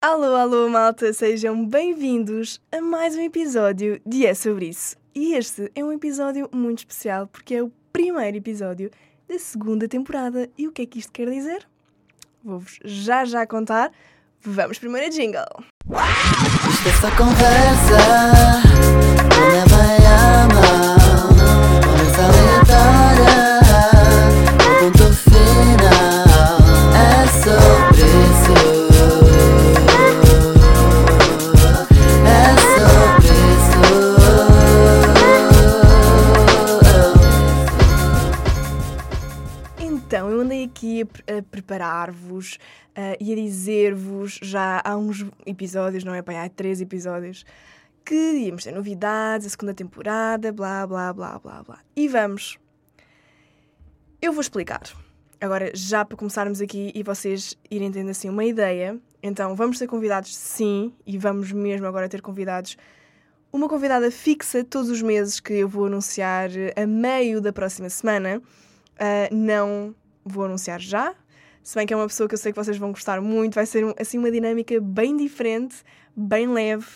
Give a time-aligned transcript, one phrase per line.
[0.00, 4.96] Alô, alô, malta, sejam bem-vindos a mais um episódio de É Sobre Isso.
[5.12, 8.92] E este é um episódio muito especial porque é o primeiro episódio
[9.28, 10.48] da segunda temporada.
[10.56, 11.66] E o que é que isto quer dizer?
[12.44, 13.90] Vou-vos já já contar.
[14.40, 15.42] Vamos primeiro a jingle.
[16.70, 17.98] Isto é só conversa,
[19.50, 20.97] leva
[40.78, 42.58] aqui a, pre- a preparar-vos
[42.94, 46.22] ah, e a dizer-vos já há uns episódios, não é?
[46.22, 47.44] Pai, há três episódios,
[48.04, 51.78] que íamos ter novidades, a segunda temporada, blá, blá, blá, blá, blá.
[51.96, 52.58] E vamos.
[54.22, 54.82] Eu vou explicar.
[55.40, 59.86] Agora, já para começarmos aqui e vocês irem tendo assim uma ideia, então vamos ter
[59.86, 62.76] convidados sim, e vamos mesmo agora ter convidados.
[63.52, 68.40] Uma convidada fixa todos os meses que eu vou anunciar a meio da próxima semana.
[69.00, 69.94] Uh, não
[70.28, 71.14] vou anunciar já,
[71.62, 73.54] se bem que é uma pessoa que eu sei que vocês vão gostar muito.
[73.54, 75.76] Vai ser assim uma dinâmica bem diferente,
[76.16, 76.86] bem leve,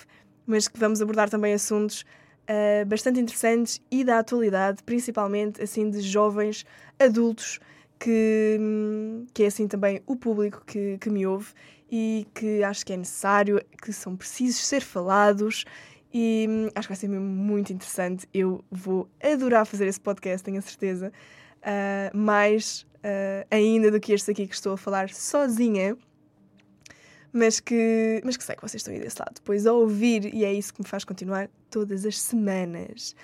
[0.47, 2.05] mas que vamos abordar também assuntos
[2.49, 6.65] uh, bastante interessantes e da atualidade, principalmente assim de jovens
[6.99, 7.61] adultos
[7.99, 8.59] que,
[9.33, 11.53] que é assim também o público que, que me ouve
[11.91, 15.65] e que acho que é necessário, que são precisos ser falados
[16.13, 18.27] e hum, acho que vai ser mesmo muito interessante.
[18.33, 21.13] Eu vou adorar fazer esse podcast, tenho a certeza.
[21.61, 22.17] Uh,
[23.05, 25.97] uh, ainda do que este aqui que estou a falar sozinha,
[27.33, 30.45] mas que, mas que sei que vocês estão aí desse lado depois a ouvir e
[30.45, 33.17] é isso que me faz continuar todas as semanas.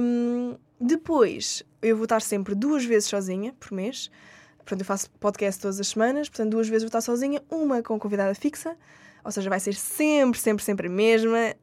[0.00, 4.10] Um, depois, eu vou estar sempre duas vezes sozinha por mês.
[4.58, 7.98] Portanto, eu faço podcast todas as semanas, portanto, duas vezes vou estar sozinha, uma com
[7.98, 8.76] convidada fixa,
[9.24, 11.54] ou seja, vai ser sempre, sempre, sempre a mesma,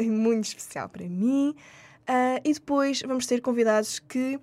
[0.00, 1.54] uh, muito especial para mim.
[2.08, 4.38] Uh, e depois vamos ter convidados que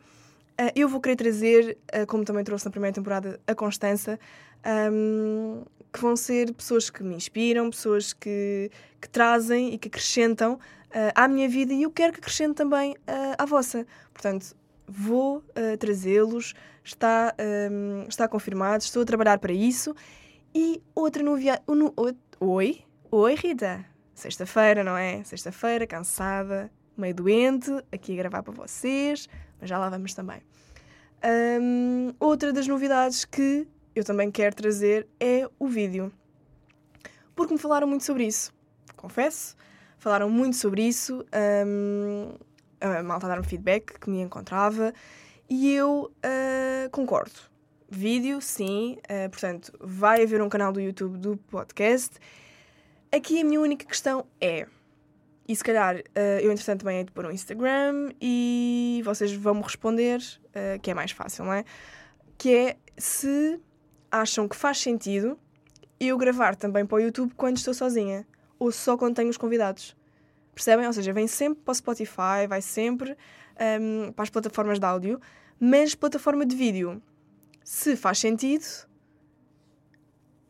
[0.76, 4.20] eu vou querer trazer, uh, como também trouxe na primeira temporada, a Constança,
[4.92, 10.54] um, que vão ser pessoas que me inspiram, pessoas que, que trazem e que acrescentam
[10.54, 10.60] uh,
[11.14, 13.86] à minha vida e eu quero que acrescente também uh, à vossa.
[14.12, 14.56] Portanto,
[14.88, 16.54] vou uh, trazê-los,
[16.84, 17.36] está,
[17.72, 19.96] um, está confirmado, estou a trabalhar para isso.
[20.56, 21.62] E outra novidade.
[22.40, 22.82] Oi?
[23.12, 23.86] Oi, Rita?
[24.14, 25.24] Sexta-feira, não é?
[25.24, 29.28] Sexta-feira, cansada, meio doente, aqui a gravar para vocês
[29.66, 30.42] já lá vamos também.
[31.62, 36.12] Um, outra das novidades que eu também quero trazer é o vídeo.
[37.36, 38.54] Porque me falaram muito sobre isso,
[38.96, 39.56] confesso.
[39.98, 41.26] Falaram muito sobre isso.
[41.66, 42.34] Um,
[42.82, 44.94] a malta dar-me feedback que me encontrava
[45.50, 47.40] e eu uh, concordo.
[47.90, 48.98] Vídeo, sim.
[49.04, 52.18] Uh, portanto, vai haver um canal do YouTube do podcast.
[53.12, 54.68] Aqui a minha única questão é
[55.48, 59.56] e se calhar uh, eu, entretanto, também hei de pôr um Instagram e vocês vão
[59.56, 61.66] me responder, uh, que é mais fácil, não é?
[62.38, 63.60] Que é se
[64.12, 65.38] acham que faz sentido
[66.00, 68.26] eu gravar também para o YouTube quando estou sozinha
[68.58, 69.96] ou só quando tenho os convidados.
[70.54, 70.86] Percebem?
[70.86, 73.18] Ou seja, vem sempre para o Spotify, vai sempre
[73.82, 75.20] um, para as plataformas de áudio,
[75.60, 77.02] mas plataforma de vídeo,
[77.64, 78.66] se faz sentido,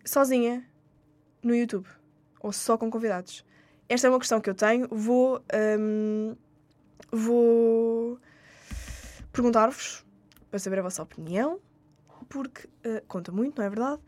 [0.03, 0.68] sozinha
[1.42, 1.88] no YouTube
[2.40, 3.46] ou só com convidados.
[3.90, 4.88] Esta é uma questão que eu tenho.
[4.90, 5.44] Vou.
[5.80, 6.36] Um,
[7.12, 8.20] vou
[9.32, 10.06] perguntar-vos
[10.50, 11.60] para saber a vossa opinião,
[12.30, 14.02] porque uh, conta muito, não é verdade?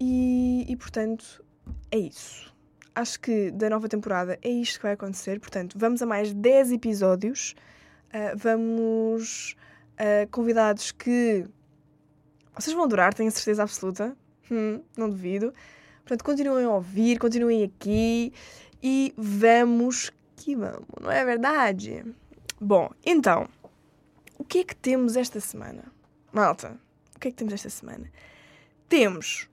[0.00, 1.44] E, e, portanto,
[1.90, 2.52] é isso.
[2.94, 5.38] Acho que da nova temporada é isto que vai acontecer.
[5.40, 7.54] Portanto, vamos a mais 10 episódios.
[8.08, 9.54] Uh, vamos
[9.96, 11.46] a convidados que
[12.54, 14.16] vocês vão adorar, tenho certeza absoluta.
[14.50, 15.52] Hum, não duvido.
[16.00, 18.32] Portanto, continuem a ouvir, continuem aqui
[18.82, 22.04] e vamos que vamos, não é verdade?
[22.60, 23.48] Bom, então,
[24.38, 25.84] o que é que temos esta semana?
[26.32, 26.78] Malta,
[27.14, 28.10] o que é que temos esta semana?
[28.88, 29.48] Temos,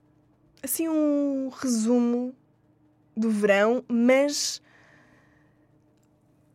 [0.62, 2.34] assim, um resumo
[3.16, 4.60] do verão, mas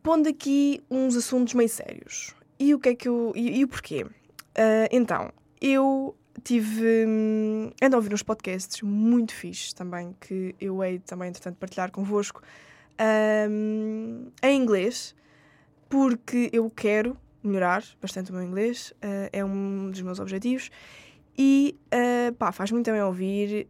[0.02, 2.34] pondo aqui uns assuntos meio sérios.
[2.58, 3.32] E o que é que eu.
[3.34, 4.04] E, e o porquê?
[4.04, 7.06] Uh, então, eu tive.
[7.06, 11.90] Hum, ando a ouvir uns podcasts muito fixes também, que eu hei também, entretanto, partilhar
[11.90, 12.42] convosco
[13.50, 15.14] um, em inglês,
[15.88, 20.70] porque eu quero melhorar bastante o meu inglês, uh, é um dos meus objetivos.
[21.38, 23.68] E uh, pá, faz muito bem ouvir,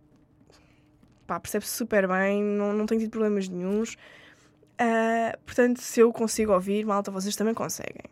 [1.26, 3.94] pá, percebe-se super bem, não, não tenho tido problemas nenhums.
[4.80, 8.04] Uh, portanto, se eu consigo ouvir, malta, vocês também conseguem.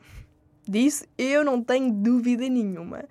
[0.67, 3.05] Disso eu não tenho dúvida nenhuma.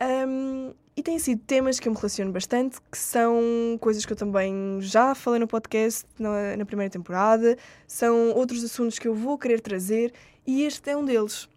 [0.00, 4.16] Um, e têm sido temas que eu me relaciono bastante, que são coisas que eu
[4.16, 7.56] também já falei no podcast na, na primeira temporada,
[7.86, 10.14] são outros assuntos que eu vou querer trazer
[10.46, 11.48] e este é um deles,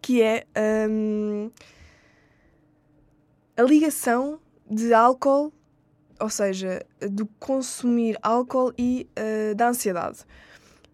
[0.00, 0.46] que é
[0.88, 1.50] hum,
[3.56, 4.38] a ligação
[4.70, 5.52] de álcool,
[6.20, 10.18] ou seja, do consumir álcool e uh, da ansiedade.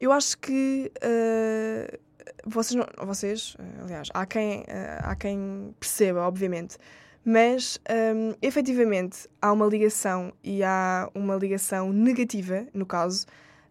[0.01, 1.99] Eu acho que uh,
[2.47, 4.65] vocês, não, vocês, uh, aliás, há quem,
[5.03, 6.77] há quem perceba, obviamente,
[7.25, 13.27] mas um, efetivamente há uma ligação e há uma ligação negativa, no caso,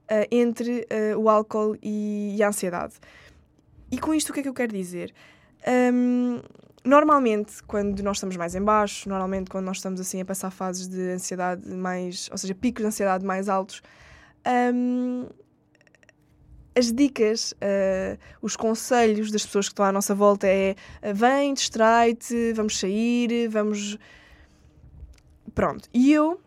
[0.10, 2.96] uh, entre uh, o álcool e, e, a ansiedade.
[3.92, 5.14] E com isto o que é que eu quero dizer?
[5.68, 6.42] Um,
[6.84, 10.88] normalmente, quando nós estamos mais em baixo, normalmente quando nós estamos assim a passar fases
[10.88, 13.82] de ansiedade mais, ou seja, picos de ansiedade mais altos,
[14.74, 15.28] um,
[16.80, 21.54] as dicas, uh, os conselhos das pessoas que estão à nossa volta é uh, vem,
[21.54, 23.98] distrai-te, vamos sair, vamos.
[25.54, 25.88] Pronto.
[25.94, 26.40] E eu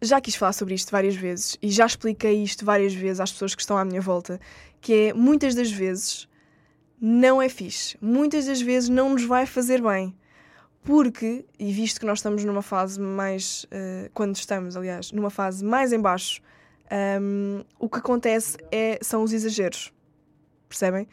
[0.00, 3.54] já quis falar sobre isto várias vezes e já expliquei isto várias vezes às pessoas
[3.54, 4.38] que estão à minha volta,
[4.80, 6.28] que é muitas das vezes
[7.00, 7.96] não é fixe.
[8.00, 10.14] Muitas das vezes não nos vai fazer bem.
[10.84, 13.64] Porque, e visto que nós estamos numa fase mais.
[13.64, 16.42] Uh, quando estamos, aliás, numa fase mais em baixo
[17.20, 19.92] um, o que acontece é, são os exageros.
[20.68, 21.08] Percebem?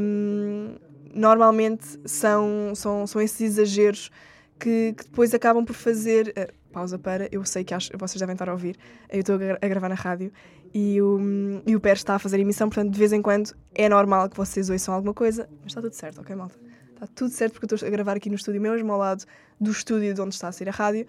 [0.00, 0.76] Um,
[1.14, 4.10] normalmente são, são, são esses exageros
[4.58, 6.28] que, que depois acabam por fazer.
[6.28, 7.26] Uh, pausa para.
[7.32, 8.76] Eu sei que acho, vocês devem estar a ouvir.
[9.08, 10.30] Eu estou a, gravar na rádio
[10.74, 11.18] e o,
[11.66, 14.36] e o Pérez está a fazer emissão, portanto, de vez em quando é normal que
[14.36, 15.48] vocês ouçam alguma coisa.
[15.62, 16.54] Mas está tudo certo, ok, malta?
[16.92, 19.24] Está tudo certo porque eu estou a gravar aqui no estúdio mesmo, ao lado
[19.58, 21.06] do estúdio de onde está a sair a rádio.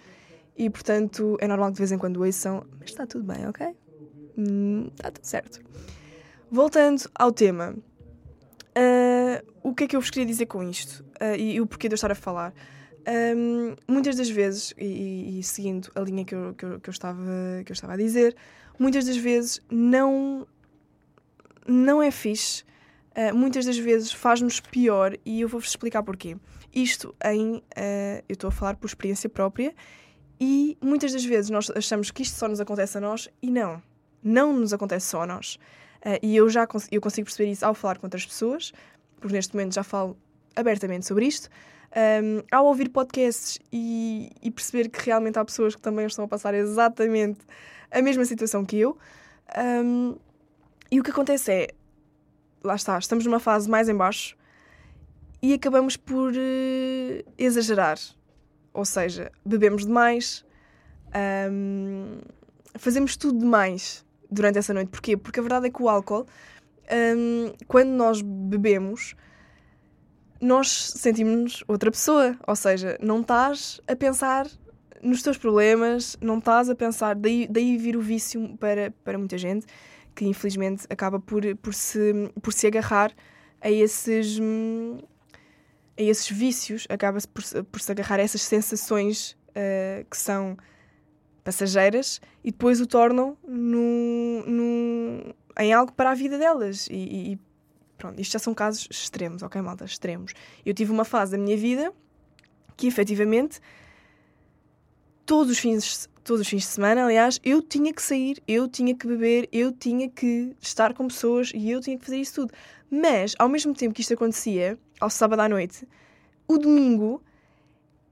[0.58, 3.76] E, portanto, é normal que de vez em quando ouçam, mas está tudo bem, ok?
[4.36, 5.62] Hum, está tudo certo.
[6.50, 11.06] Voltando ao tema, uh, o que é que eu vos queria dizer com isto?
[11.22, 12.54] Uh, e, e, o porquê de eu estar a falar?
[13.08, 16.92] Um, muitas das vezes, e, e, seguindo a linha que eu, que, eu, que, eu
[16.92, 17.22] estava,
[17.64, 18.36] que eu estava a dizer,
[18.80, 20.48] muitas das vezes não,
[21.68, 22.64] não é fixe.
[23.16, 26.36] Uh, muitas das vezes faz-nos pior e eu vou-vos explicar porquê.
[26.74, 27.64] Isto em.
[28.28, 29.74] eu estou a falar por experiência própria
[30.40, 33.82] e muitas das vezes nós achamos que isto só nos acontece a nós e não.
[34.24, 35.56] Não nos acontece só a nós.
[36.06, 38.72] Uh, e eu já cons eu consigo perceber isso ao falar com outras pessoas,
[39.20, 40.16] porque neste momento já falo
[40.56, 41.50] abertamente sobre isto.
[41.96, 46.28] Um, ao ouvir podcasts e, e, perceber que realmente há pessoas que também estão a
[46.28, 47.40] passar exatamente
[47.90, 48.98] a mesma situação que eu.
[49.58, 50.16] Um,
[50.92, 51.68] e o que acontece é,
[52.64, 54.36] lá está, estamos numa fase mais em baixo
[55.42, 57.98] e acabamos por uh, exagerar.
[58.78, 60.46] Ou seja, bebemos demais,
[61.52, 62.20] um,
[62.76, 64.90] fazemos tudo demais durante essa noite.
[64.90, 65.18] Porquê?
[65.18, 66.28] Porque a verdade é que o álcool,
[67.18, 69.16] um, quando nós bebemos,
[70.40, 72.38] nós sentimos-nos outra pessoa.
[72.46, 74.46] Ou seja, não estás a pensar
[75.02, 77.16] nos teus problemas, não estás a pensar.
[77.16, 79.66] Daí, daí vir o vício para, para muita gente,
[80.14, 83.12] que infelizmente acaba por, por, se, por se agarrar
[83.60, 84.40] a esses.
[85.98, 90.58] A esses vícios, acaba-se por, por se agarrar a essas sensações uh, que são
[91.44, 96.88] passageiras e depois o tornam no, no, em algo para a vida delas.
[96.92, 97.40] E, e,
[97.98, 99.86] pronto, isto já são casos extremos, ok, malta?
[99.86, 100.34] Extremos.
[100.66, 101.92] Eu tive uma fase da minha vida
[102.76, 103.60] que efetivamente
[105.26, 108.94] todos os fins todos os fins de semana, aliás, eu tinha que sair, eu tinha
[108.94, 112.54] que beber, eu tinha que estar com pessoas e eu tinha que fazer isso tudo.
[112.92, 115.88] Mas, ao mesmo tempo que isto acontecia, ao sábado à noite,
[116.46, 117.24] o domingo,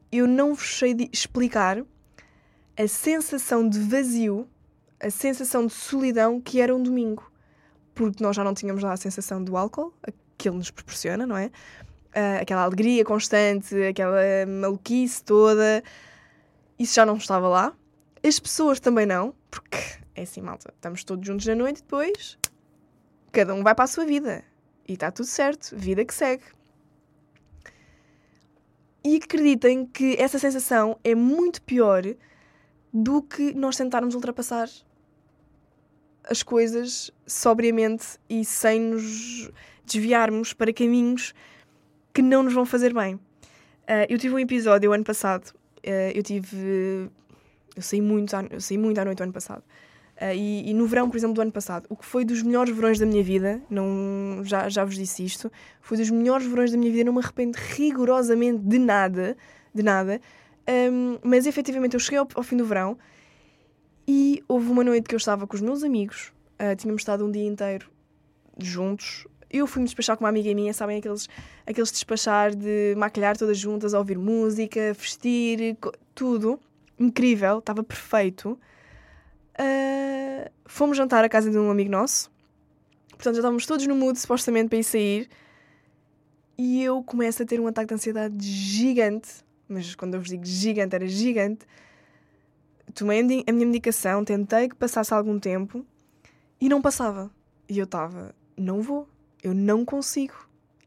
[0.10, 1.84] eu não vos sei de explicar
[2.78, 4.48] a sensação de vazio,
[4.98, 7.30] a sensação de solidão que era um domingo.
[7.94, 9.94] Porque nós já não tínhamos lá a sensação do álcool,
[10.38, 11.48] que ele nos proporciona, não é?
[11.48, 15.84] Uh, aquela alegria constante, aquela maluquice toda.
[16.80, 17.74] Isso já não estava lá.
[18.26, 19.78] As pessoas também não, porque
[20.16, 22.38] é assim, malta, estamos todos juntos na noite depois
[23.36, 24.44] cada um vai para a sua vida.
[24.88, 26.44] E está tudo certo, vida que segue.
[29.04, 32.04] E acreditem que essa sensação é muito pior
[32.94, 34.70] do que nós tentarmos ultrapassar
[36.24, 39.52] as coisas sobriamente e sem nos
[39.86, 41.34] desviarmos para caminhos
[42.14, 43.16] que não nos vão fazer bem.
[43.16, 47.12] Uh, eu tive um episódio ano passado, uh, eu tive.
[47.76, 49.64] Eu saí muito, eu saí muito à noite o ano passado.
[50.16, 52.74] Uh, e, e, no verão, por exemplo, do ano passado, o que foi dos melhores
[52.74, 55.52] verões da minha vida, não, já, já vos disse isto,
[55.82, 59.36] foi dos melhores verões da minha vida, não me arrependo rigorosamente de nada,
[59.74, 60.22] de nada,
[60.90, 62.98] um, mas efetivamente eu cheguei ao, ao, fim do verão
[64.08, 67.30] e houve uma noite que eu estava com os meus amigos, uh, tínhamos estado um
[67.30, 67.92] dia inteiro
[68.58, 71.28] juntos, eu fui-me despachar com uma amiga minha, sabem, aqueles,
[71.66, 75.78] aqueles despachar de maquilhar todas juntas, ouvir música, vestir,
[76.14, 76.60] tudo.
[77.00, 78.60] Incrível, estava perfeito.
[79.58, 82.32] Ah, fomos jantar à casa de um amigo nosso.
[83.10, 85.30] Portanto, já estávamos todos no mood, supostamente, para ir sair.
[86.58, 89.44] E eu começo a ter um ataque de ansiedade gigante.
[89.68, 91.66] Mas quando eu vos digo gigante, era gigante.
[92.94, 95.86] Tomei a minha medicação, tentei que passasse algum tempo
[96.62, 97.32] e não passava.
[97.68, 99.08] E eu estava, não vou,
[99.44, 100.36] eu não consigo.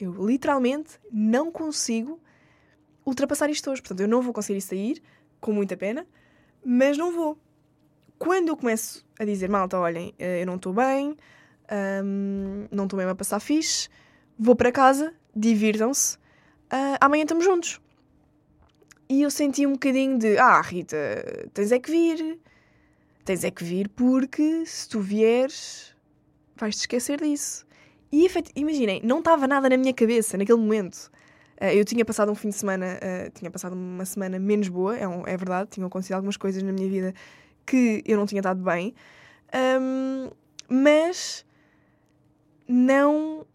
[0.00, 2.20] Eu literalmente não consigo
[3.04, 3.82] ultrapassar isto hoje.
[3.82, 5.02] Portanto, eu não vou conseguir sair,
[5.40, 6.06] com muita pena,
[6.64, 7.38] mas não vou.
[8.18, 11.16] Quando eu começo a dizer, malta, olhem, eh, eu não estou bem,
[12.04, 13.88] hum, não estou mesmo a passar fixe,
[14.38, 16.18] vou para casa, divirtam-se,
[16.70, 17.80] ah, amanhã estamos juntos.
[19.08, 20.96] E eu senti um bocadinho de, ah, Rita,
[21.54, 22.38] tens é que vir,
[23.24, 25.94] tens é que vir porque se tu vieres,
[26.56, 27.66] vais-te esquecer disso.
[28.12, 31.10] E imaginem, não estava nada na minha cabeça naquele momento.
[31.60, 34.96] Ah, eu tinha passado um fim de semana, ah, tinha passado uma semana menos boa,
[34.96, 37.14] é, um- é verdade, tinham acontecido algumas coisas na minha vida
[37.66, 38.94] que eu não tinha estado bem,
[39.52, 40.30] Ahm,
[40.68, 41.44] mas
[42.66, 43.46] não.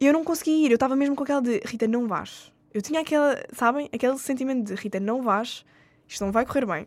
[0.00, 2.52] Eu não conseguia ir, eu estava mesmo com aquela de Rita, não vais.
[2.72, 5.64] Eu tinha aquela, sabem, aquele sentimento de Rita, não vais,
[6.08, 6.86] isto não vai correr bem.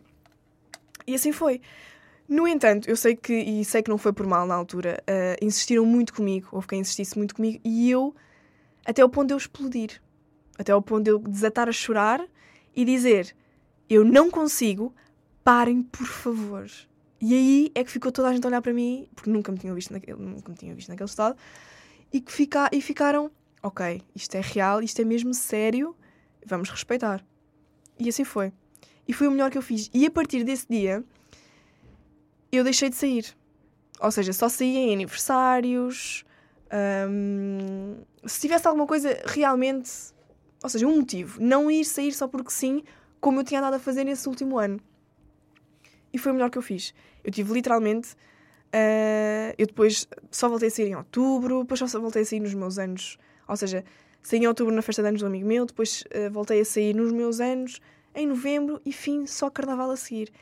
[1.06, 1.60] E assim foi.
[2.28, 5.36] No entanto, eu sei que, e sei que não foi por mal na altura, ah,
[5.42, 8.14] insistiram muito comigo, houve quem insistisse muito comigo, e eu,
[8.84, 10.00] até ao ponto de eu explodir,
[10.58, 12.20] até ao ponto de eu desatar a chorar
[12.74, 13.34] e dizer:
[13.88, 14.94] Eu não consigo,
[15.44, 16.66] parem, por favor.
[17.20, 19.58] E aí é que ficou toda a gente a olhar para mim, porque nunca me
[19.58, 21.36] tinham visto naquele, nunca me tinham visto naquele estado,
[22.12, 23.30] e, que fica, e ficaram:
[23.62, 25.96] Ok, isto é real, isto é mesmo sério,
[26.44, 27.24] vamos respeitar.
[27.98, 28.52] E assim foi.
[29.06, 29.90] E foi o melhor que eu fiz.
[29.92, 31.02] E a partir desse dia,
[32.52, 33.34] eu deixei de sair.
[34.00, 36.24] Ou seja, só saía em aniversários.
[37.10, 39.90] hum, se tivesse alguma coisa realmente.
[40.62, 41.40] Ou seja, um motivo.
[41.40, 42.82] Não ir sair só porque sim,
[43.20, 44.80] como eu tinha andado a fazer nesse último ano.
[46.12, 46.94] E foi o melhor que eu fiz.
[47.22, 48.16] Eu tive literalmente.
[48.72, 52.54] ah, eu depois só voltei a sair em outubro, depois só voltei a sair nos
[52.54, 53.18] meus anos.
[53.46, 53.84] Ou seja,
[54.22, 56.94] saí em outubro na festa de anos do amigo meu, depois ah, voltei a sair
[56.94, 57.80] nos meus anos
[58.14, 60.32] em novembro e fim, só carnaval a seguir.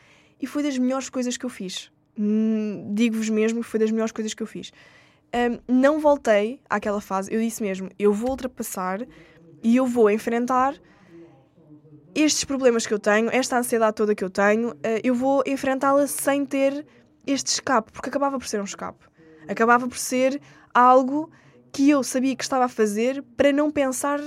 [0.40, 1.90] E foi das melhores coisas que eu fiz.
[2.18, 4.72] Hum, Digo-vos mesmo que foi das melhores coisas que eu fiz.
[5.34, 9.06] Hum, não voltei àquela fase, eu disse mesmo, eu vou ultrapassar
[9.66, 10.80] e eu vou enfrentar
[12.14, 16.06] estes problemas que eu tenho, esta ansiedade toda que eu tenho, eh, eu vou enfrentá-la
[16.06, 16.86] sem ter
[17.26, 19.04] este escape, porque acabava por ser um escape.
[19.48, 20.40] Acabava por ser
[20.72, 21.28] algo
[21.72, 24.20] que eu sabia que estava a fazer para não pensar.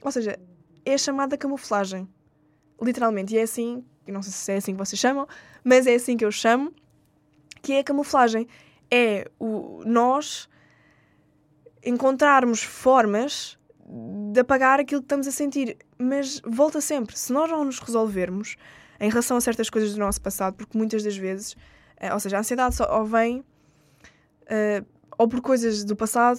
[0.00, 0.38] Ou seja,
[0.86, 2.08] é a chamada camuflagem.
[2.80, 3.34] Literalmente.
[3.34, 5.28] E é assim, não sei se é assim que vocês chamam,
[5.62, 6.72] mas é assim que eu chamo,
[7.60, 8.48] que é a camuflagem.
[8.90, 10.48] É o nós
[11.84, 15.76] encontrarmos formas de apagar aquilo que estamos a sentir.
[15.98, 17.16] Mas volta sempre.
[17.18, 18.56] Se nós não nos resolvermos
[19.00, 21.56] em relação a certas coisas do nosso passado, porque muitas das vezes,
[21.96, 23.44] eh, ou seja, a ansiedade só ou vem
[24.46, 24.82] eh,
[25.18, 26.38] ou por coisas do passado,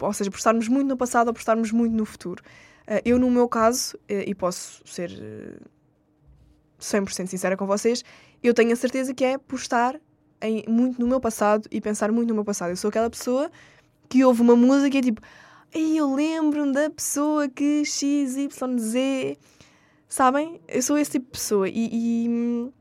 [0.00, 2.42] ou seja, por estarmos muito no passado ou por estarmos muito no futuro.
[2.86, 5.58] Eh, eu, no meu caso, eh, e posso ser eh,
[6.78, 8.04] 100% sincera com vocês,
[8.42, 9.98] eu tenho a certeza que é por estar
[10.40, 12.70] em- muito no meu passado e pensar muito no meu passado.
[12.70, 13.50] Eu sou aquela pessoa
[14.08, 15.20] que ouve uma música e é tipo,
[15.74, 19.38] Ei, eu lembro-me da pessoa que X, Y, Z.
[20.06, 20.60] Sabem?
[20.68, 22.72] Eu sou esse tipo de pessoa e, e,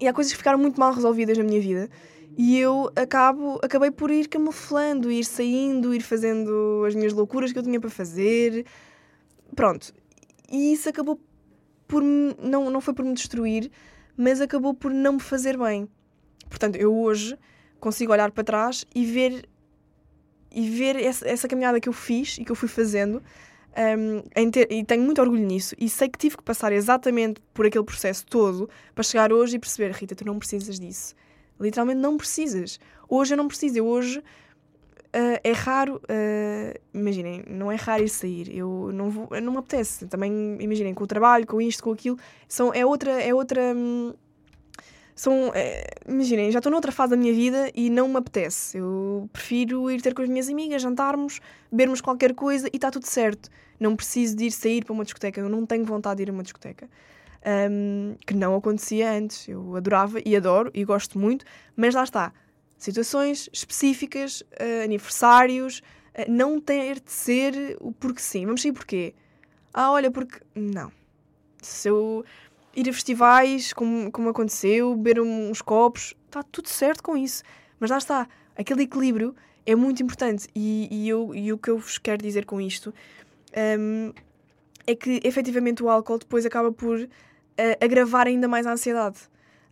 [0.00, 1.90] e há coisas que ficaram muito mal resolvidas na minha vida
[2.38, 7.58] e eu acabo, acabei por ir camuflando, ir saindo, ir fazendo as minhas loucuras que
[7.58, 8.64] eu tinha para fazer.
[9.54, 9.92] Pronto.
[10.50, 11.20] E isso acabou
[11.86, 12.02] por.
[12.02, 13.70] Não, não foi por me destruir,
[14.16, 15.86] mas acabou por não me fazer bem.
[16.48, 17.36] Portanto, eu hoje
[17.78, 19.46] consigo olhar para trás e ver
[20.52, 23.22] e ver essa, essa caminhada que eu fiz e que eu fui fazendo
[23.76, 27.40] um, em ter- e tenho muito orgulho nisso e sei que tive que passar exatamente
[27.54, 31.14] por aquele processo todo para chegar hoje e perceber, Rita, tu não precisas disso.
[31.60, 32.80] Literalmente não precisas.
[33.08, 33.78] Hoje eu não preciso.
[33.78, 34.22] Eu hoje
[35.12, 38.56] ah, é raro, ah, imaginem, não é raro ir sair.
[38.56, 40.06] Eu não vou, não me apetece.
[40.06, 42.16] Também, imaginem, com o trabalho, com isto, com aquilo,
[42.48, 43.74] são, é outra, é outra.
[43.74, 44.14] hum,
[45.20, 48.78] são, é, imaginem, já estou noutra fase da minha vida e não me apetece.
[48.78, 53.06] Eu prefiro ir ter com as minhas amigas, jantarmos, bebermos qualquer coisa e está tudo
[53.06, 53.50] certo.
[53.78, 55.38] Não preciso de ir sair para uma discoteca.
[55.38, 56.88] Eu não tenho vontade de ir a uma discoteca.
[57.70, 59.46] Um, que não acontecia antes.
[59.46, 61.44] Eu adorava e adoro e gosto muito,
[61.76, 62.32] mas lá está.
[62.78, 65.82] Situações específicas, eh, aniversários,
[66.14, 68.46] eh, não ter de ser o porque sim.
[68.46, 69.12] Vamos sair porquê?
[69.74, 70.40] Ah, olha, porque.
[70.54, 70.90] Não.
[71.60, 72.24] Se eu
[72.74, 77.42] ir a festivais, como, como aconteceu, beber uns copos, está tudo certo com isso.
[77.78, 79.34] Mas lá está, aquele equilíbrio
[79.66, 80.48] é muito importante.
[80.54, 82.94] E, e, eu, e o que eu vos quero dizer com isto
[83.78, 84.12] um,
[84.86, 87.08] é que efetivamente o álcool depois acaba por uh,
[87.80, 89.18] agravar ainda mais a ansiedade.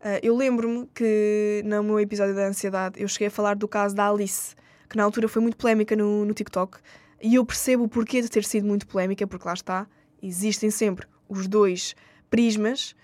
[0.00, 3.94] Uh, eu lembro-me que no meu episódio da ansiedade eu cheguei a falar do caso
[3.94, 4.54] da Alice,
[4.88, 6.78] que na altura foi muito polémica no, no TikTok.
[7.20, 9.86] E eu percebo o porquê de ter sido muito polémica, porque lá está,
[10.22, 11.94] existem sempre os dois
[12.30, 12.94] prismas,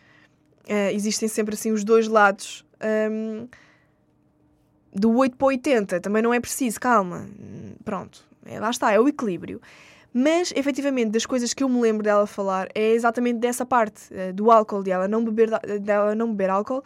[0.69, 2.65] uh, existem sempre assim os dois lados.
[3.11, 3.49] Um,
[4.93, 7.27] do 8 para 80 também não é preciso, calma.
[7.85, 9.61] Pronto, é, lá está, é o equilíbrio.
[10.17, 14.33] Mas, efetivamente, das coisas que eu me lembro dela falar é exatamente dessa parte, uh,
[14.33, 15.51] do álcool, de ela não beber,
[15.81, 16.85] dela não beber álcool.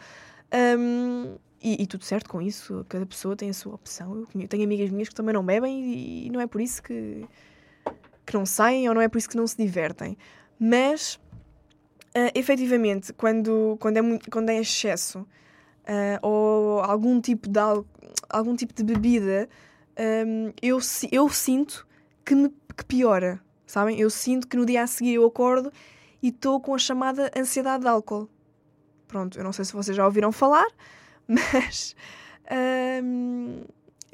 [0.51, 4.25] Um, e, e, tudo certo com isso, cada pessoa tem a sua opção.
[4.33, 7.25] Eu tenho amigas minhas que também não bebem e, e não é por isso que,
[8.25, 10.17] que não saem ou não é por isso que não se divertem.
[10.57, 11.19] Mas,
[12.19, 17.59] uh, efetivamente, quando, quando, é, muito, quando é excesso uh, ou algum tipo de,
[18.29, 19.49] algum tipo de bebida,
[20.27, 20.79] um, eu,
[21.11, 21.87] eu sinto
[22.25, 23.99] que me que piora, sabem?
[23.99, 25.71] Eu sinto que no dia a seguir eu acordo
[26.23, 28.29] e estou com a chamada ansiedade de álcool.
[29.07, 30.67] Pronto, eu não sei se vocês já ouviram falar,
[31.27, 31.93] mas
[33.03, 33.63] hum,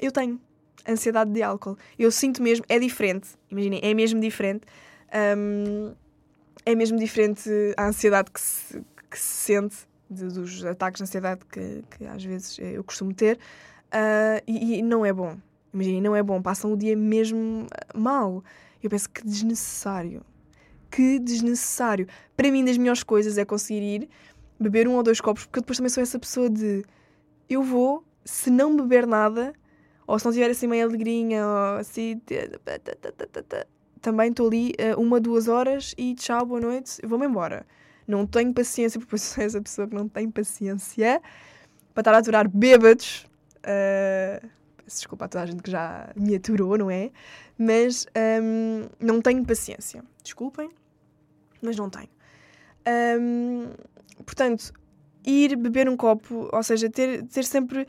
[0.00, 0.40] eu tenho
[0.88, 1.78] ansiedade de álcool.
[1.96, 4.66] Eu sinto mesmo, é diferente, imaginem, é mesmo diferente.
[5.36, 5.94] Hum,
[6.66, 9.76] é mesmo diferente a ansiedade que se, que se sente
[10.10, 14.82] de, dos ataques de ansiedade que, que, às vezes eu costumo ter uh, e, e,
[14.82, 15.38] não é bom.
[15.72, 18.42] Imaginem, não é bom, passam o dia mesmo mal.
[18.82, 20.22] Eu penso que desnecessário.
[20.90, 22.08] Que desnecessário.
[22.36, 24.08] Para mim, das melhores coisas é conseguir ir
[24.58, 26.84] beber um ou dois copos, porque depois também sou essa pessoa de
[27.48, 29.52] eu vou, se não beber nada,
[30.06, 32.20] ou se não tiver assim meio alegrinha, ou assim.
[34.06, 37.66] Também estou ali uh, uma, duas horas e tchau, boa noite, vou-me embora.
[38.06, 41.20] Não tenho paciência, porque sou essa pessoa que não tem paciência
[41.92, 43.26] para estar a aturar bêbados.
[43.64, 44.48] Uh,
[44.86, 47.10] desculpa a toda a gente que já me aturou, não é?
[47.58, 48.06] Mas
[48.40, 50.04] um, não tenho paciência.
[50.22, 50.70] Desculpem,
[51.60, 52.08] mas não tenho.
[53.20, 53.70] Um,
[54.24, 54.72] portanto,
[55.26, 57.88] ir beber um copo, ou seja, ter, ter sempre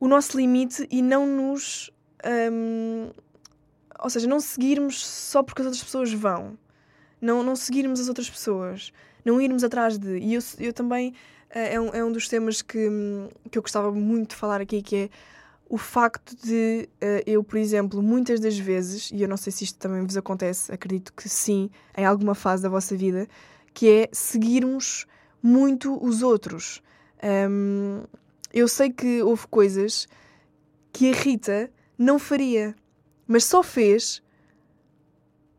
[0.00, 1.90] o nosso limite e não nos.
[2.24, 3.10] Um,
[4.02, 6.58] ou seja, não seguirmos só porque as outras pessoas vão.
[7.20, 8.92] Não, não seguirmos as outras pessoas.
[9.24, 10.18] Não irmos atrás de.
[10.18, 11.14] E eu, eu também.
[11.50, 12.88] Eh, é um, é um dos temas que,
[13.50, 15.10] que eu gostava muito de falar aqui, que é
[15.72, 19.64] o facto de uh, eu, por exemplo, muitas das vezes, e eu não sei se
[19.64, 23.26] isto também vos acontece, acredito que sim, em alguma fase da vossa vida,
[23.72, 25.06] que é seguirmos
[25.42, 26.82] muito os outros.
[27.48, 28.02] Um,
[28.52, 30.06] eu sei que houve coisas
[30.92, 32.74] que a Rita não faria,
[33.26, 34.22] mas só fez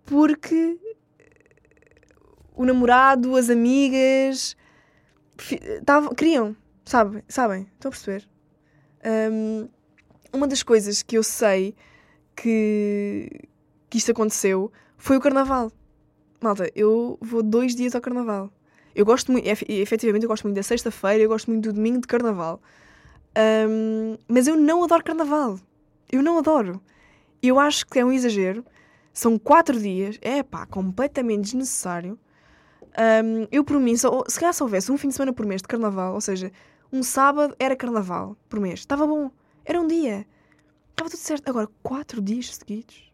[0.05, 0.77] porque
[2.55, 4.55] o namorado, as amigas
[5.85, 7.67] tavam, queriam, sabe, sabem?
[7.73, 8.27] Estão a perceber?
[9.05, 9.67] Um,
[10.31, 11.75] uma das coisas que eu sei
[12.35, 13.29] que,
[13.89, 15.71] que isto aconteceu foi o carnaval.
[16.41, 18.51] Malta, eu vou dois dias ao carnaval.
[18.95, 22.07] Eu gosto muito, efetivamente, eu gosto muito da sexta-feira, eu gosto muito do domingo de
[22.07, 22.61] carnaval.
[23.67, 25.59] Um, mas eu não adoro carnaval.
[26.11, 26.81] Eu não adoro.
[27.43, 28.65] Eu acho que é um exagero.
[29.11, 30.17] São quatro dias.
[30.21, 32.17] É pá, completamente desnecessário.
[32.97, 35.61] Um, eu, por mim, só, se calhar se houvesse um fim de semana por mês
[35.61, 36.51] de carnaval, ou seja,
[36.91, 39.29] um sábado era carnaval por mês, estava bom.
[39.65, 40.25] Era um dia.
[40.91, 41.49] Estava tudo certo.
[41.49, 43.11] Agora, quatro dias seguidos.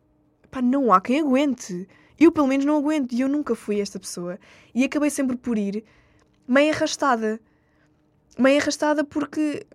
[0.51, 1.87] Pá, não há quem aguente.
[2.19, 3.13] Eu, pelo menos, não aguento.
[3.13, 4.37] E eu nunca fui esta pessoa.
[4.75, 5.83] E acabei sempre por ir
[6.47, 7.39] meio arrastada.
[8.37, 9.65] Meio arrastada porque.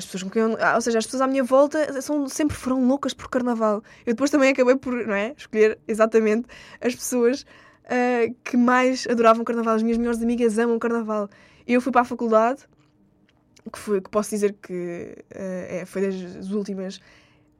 [0.00, 3.28] As pessoas eu, Ou seja, as pessoas à minha volta são, sempre foram loucas por
[3.28, 3.82] carnaval.
[4.06, 5.34] Eu depois também acabei por, não é?
[5.36, 6.48] Escolher exatamente
[6.80, 7.42] as pessoas
[7.84, 9.74] uh, que mais adoravam carnaval.
[9.74, 11.28] As minhas melhores amigas amam carnaval.
[11.66, 12.62] Eu fui para a faculdade
[13.70, 16.98] que, foi, que posso dizer que uh, é, foi das últimas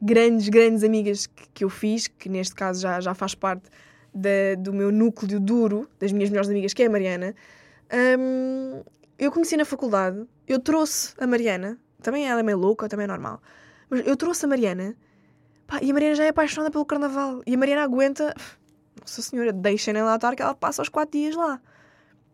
[0.00, 3.68] grandes, grandes amigas que, que, eu fiz, que neste caso já, já faz parte
[4.14, 7.34] da, do meu núcleo duro, das minhas melhores amigas, que é a Mariana.
[8.18, 8.82] Um,
[9.18, 13.06] eu conheci na faculdade, eu trouxe a Mariana, também ela é meio louca, também é
[13.06, 13.40] normal,
[13.88, 14.96] mas eu trouxe a Mariana
[15.66, 18.34] pá, e a Mariana já é apaixonada pelo carnaval e a Mariana aguenta,
[19.00, 21.60] nossa senhora, deixem-na lá estar que ela passa os quatro dias lá.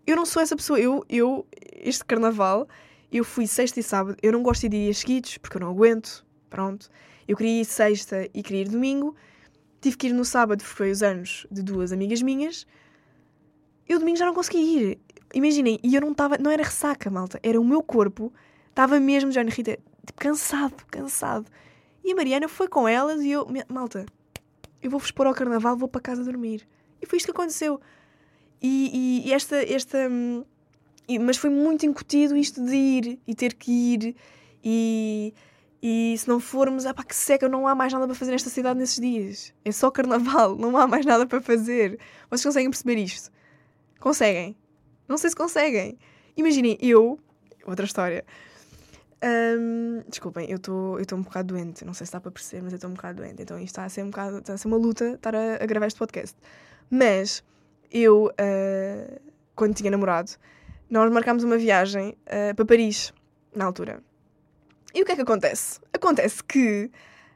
[0.07, 1.47] Eu não sou essa pessoa, eu, eu
[1.83, 2.69] este carnaval
[3.11, 6.25] eu fui sexta e sábado, eu não gosto de dias seguidos, porque eu não aguento,
[6.51, 6.91] pronto.
[7.27, 9.15] Eu queria ir sexta e queria ir domingo.
[9.81, 12.67] Tive que ir no sábado, porque foi os anos de duas amigas minhas.
[13.89, 14.99] Eu domingo já não consegui ir.
[15.35, 18.33] Imaginem, e eu não estava, não era ressaca, malta, era o meu corpo,
[18.77, 21.47] estava mesmo, já Rita, tipo, cansado, cansado.
[22.05, 24.05] E a Mariana foi com elas e eu, malta,
[24.83, 26.69] eu vou-vos pôr ao carnaval, vou para casa dormir.
[27.01, 27.81] E foi isto que aconteceu.
[28.61, 30.45] E, e esta, esta, hum,
[31.23, 34.17] mas foi muito incutido isto de ir e ter que ir
[34.62, 35.33] e,
[35.83, 38.51] E se não formos, ah pá, que seca, não há mais nada para fazer nesta
[38.51, 39.55] cidade nesses dias.
[39.65, 41.99] É só carnaval, não há mais nada para fazer.
[42.29, 43.31] Vocês conseguem perceber isto?
[43.99, 44.55] Conseguem?
[45.09, 45.99] Não sei se conseguem.
[46.37, 47.19] Imaginem, eu.
[47.67, 48.25] Outra história.
[49.23, 51.85] Ahm, desculpem, eu estou um bocado doente.
[51.85, 53.43] Não sei se dá para perceber, mas eu estou um bocado doente.
[53.43, 54.39] Então isto está a ser um bocado.
[54.39, 56.37] Está a ser uma luta estar a, a gravar este podcast.
[56.91, 57.43] Mas
[57.91, 59.19] eu, ah,
[59.55, 60.33] quando tinha namorado,
[60.89, 63.13] nós marcámos uma viagem ah, para Paris,
[63.55, 64.03] na altura.
[64.95, 65.81] E o que é que acontece?
[65.93, 66.91] Acontece que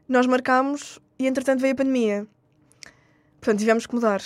[0.08, 2.26] nós marcámos e entretanto veio a pandemia.
[3.40, 4.22] Portanto, tivemos que mudar.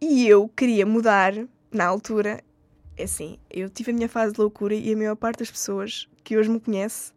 [0.00, 1.32] E eu queria mudar
[1.72, 2.42] na altura.
[2.96, 6.08] É assim, eu tive a minha fase de loucura e a maior parte das pessoas
[6.24, 7.12] que hoje me conhece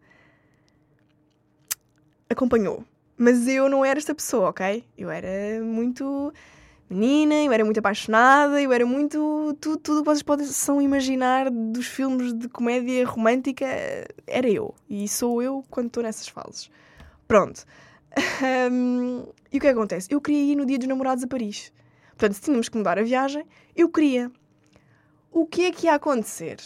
[2.29, 2.83] acompanhou.
[3.17, 4.83] Mas eu não era esta pessoa, ok?
[4.97, 6.33] Eu era muito
[6.89, 9.55] menina, eu era muito apaixonada, eu era muito.
[9.59, 13.65] Tudo, tudo que vocês possam imaginar dos filmes de comédia romântica
[14.25, 14.73] era eu.
[14.89, 16.71] E sou eu quando estou nessas fases.
[17.27, 17.65] Pronto.
[18.71, 20.07] Um, e o que acontece?
[20.11, 21.71] Eu queria ir no dia dos namorados a Paris.
[22.09, 24.31] Portanto, se tínhamos que mudar a viagem, eu queria.
[25.31, 26.57] O que é que ia acontecer?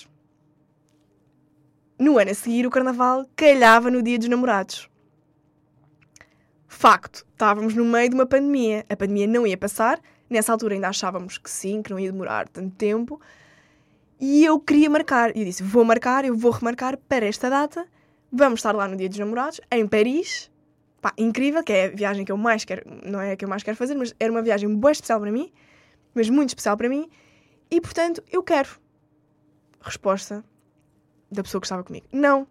[1.99, 4.89] No ano a seguir, o carnaval calhava no dia dos namorados.
[6.67, 8.85] Facto, estávamos no meio de uma pandemia.
[8.89, 10.01] A pandemia não ia passar.
[10.29, 13.19] Nessa altura ainda achávamos que sim, que não ia demorar tanto tempo.
[14.19, 15.35] E eu queria marcar.
[15.35, 17.85] E eu disse: vou marcar, eu vou remarcar para esta data.
[18.31, 20.49] Vamos estar lá no dia dos namorados, em Paris.
[21.01, 22.83] Pá, incrível, que é a viagem que eu mais quero.
[23.05, 25.31] Não é a que eu mais quero fazer, mas era uma viagem boa especial para
[25.31, 25.51] mim.
[26.15, 27.09] Mas muito especial para mim.
[27.69, 28.69] E portanto, eu quero.
[29.81, 30.43] Resposta
[31.31, 32.47] da pessoa que estava comigo: não.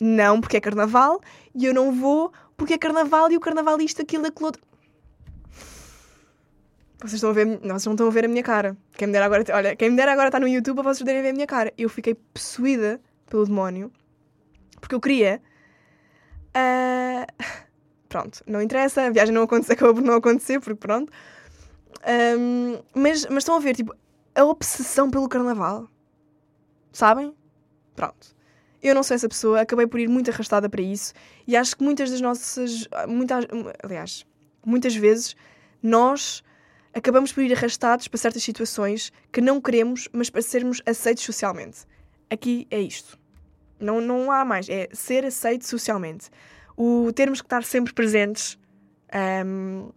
[0.00, 1.20] Não, porque é carnaval
[1.54, 4.62] e eu não vou porque é carnaval e o carnaval isto, aquilo, aquilo outro.
[7.00, 8.76] Vocês estão a ver, vocês não estão a ver a minha cara.
[8.92, 11.22] Quem me dera agora, olha, quem me dera agora está no YouTube para vocês poderem
[11.22, 11.72] ver a minha cara.
[11.78, 13.90] Eu fiquei possuída pelo demónio
[14.80, 15.40] porque eu queria.
[16.54, 17.26] ah,
[18.08, 21.12] pronto, não interessa, a viagem não aconteceu, acabou por não acontecer, porque pronto.
[22.02, 23.94] Ahm, mas, mas estão a ver, tipo,
[24.34, 25.88] a obsessão pelo carnaval.
[26.92, 27.34] Sabem?
[27.94, 28.34] Pronto.
[28.82, 31.12] Eu não sou essa pessoa, acabei por ir muito arrastada para isso
[31.46, 32.88] e acho que muitas das nossas.
[33.06, 33.46] Muitas,
[33.82, 34.26] aliás,
[34.64, 35.36] muitas vezes
[35.82, 36.42] nós
[36.94, 41.80] acabamos por ir arrastados para certas situações que não queremos, mas para sermos aceitos socialmente.
[42.30, 43.18] Aqui é isto.
[43.78, 44.68] Não, não há mais.
[44.68, 46.30] É ser aceito socialmente.
[46.76, 48.58] O termos que estar sempre presentes,
[49.12, 49.90] ahm,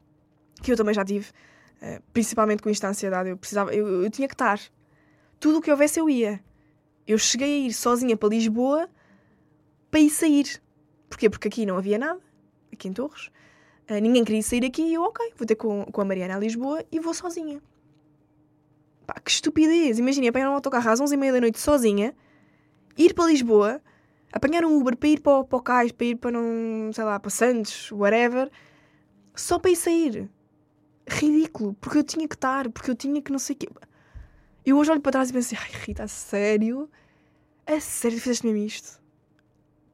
[0.61, 1.27] que eu também já tive,
[2.13, 4.59] principalmente com isto da ansiedade, eu precisava, eu, eu tinha que estar.
[5.39, 6.43] Tudo o que houvesse eu ia.
[7.05, 8.89] Eu cheguei a ir sozinha para Lisboa
[9.91, 10.61] para ir sair.
[11.09, 11.29] Porquê?
[11.29, 12.19] Porque aqui não havia nada,
[12.71, 13.29] aqui em Torres.
[13.87, 16.39] Ah, ninguém queria sair aqui e eu, ok, vou ter com, com a Mariana a
[16.39, 17.61] Lisboa e vou sozinha.
[19.05, 19.99] Pá, que estupidez!
[19.99, 22.15] Imagina, apanhar um autocarro às 11h30 da noite sozinha,
[22.97, 23.81] ir para Lisboa,
[24.31, 27.19] apanhar um Uber para ir para, para o Cais, para ir para, não, sei lá,
[27.19, 28.49] para Santos, whatever,
[29.35, 30.29] só para ir sair.
[31.07, 33.69] Ridículo, porque eu tinha que estar, porque eu tinha que não sei o quê.
[34.65, 36.89] Eu hoje olho para trás e penso ai Rita, a sério?
[37.65, 39.01] A sério fizeste mesmo isto?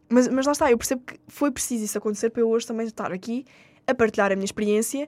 [0.07, 2.85] Mas, mas lá está, eu percebo que foi preciso isso acontecer para eu hoje também
[2.85, 3.45] estar aqui
[3.85, 5.07] a partilhar a minha experiência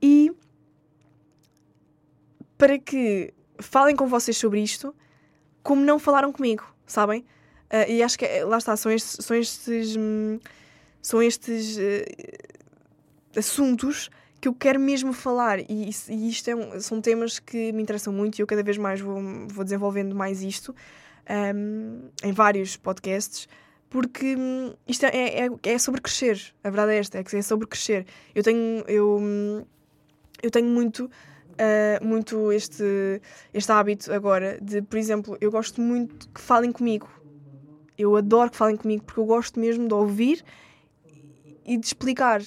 [0.00, 0.32] e
[2.56, 4.94] para que falem com vocês sobre isto
[5.62, 7.24] como não falaram comigo, sabem?
[7.68, 10.38] Ah, e acho que eh, lá está, são estes, são estes, hum,
[11.02, 12.04] são estes eh,
[13.36, 14.08] assuntos
[14.40, 18.12] que eu quero mesmo falar e, e isto é um- são temas que me interessam
[18.12, 20.74] muito e eu cada vez mais vou, vou desenvolvendo mais isto
[21.54, 23.48] hum, em vários podcasts
[23.88, 27.42] porque hum, isto é, é, é sobre crescer, a verdade é esta, é que é
[27.42, 28.04] sobre crescer.
[28.34, 29.64] Eu tenho, eu, hum,
[30.42, 31.10] eu tenho muito,
[31.58, 33.22] ah, muito este,
[33.54, 37.08] este hábito agora de, por exemplo, eu gosto muito que falem comigo.
[37.96, 40.44] Eu adoro que falem comigo porque eu gosto mesmo de ouvir
[41.64, 42.42] e de explicar.